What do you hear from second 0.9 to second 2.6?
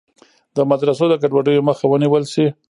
د ګډوډیو مخه ونیول شي.